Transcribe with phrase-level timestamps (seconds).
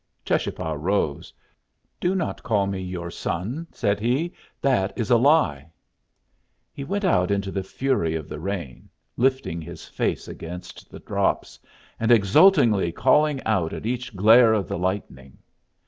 [0.25, 1.31] Cheschapah rose.
[1.99, 4.33] "Do not call me your son," said he.
[4.59, 5.69] "That is a lie."
[6.73, 11.59] He went out into the fury of the rain, lifting his face against the drops,
[11.99, 15.37] and exultingly calling out at each glare of the lightning.